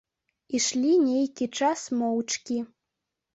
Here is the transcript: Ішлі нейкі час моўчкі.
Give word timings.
Ішлі 0.59 0.93
нейкі 1.07 1.47
час 1.59 1.85
моўчкі. 1.99 2.59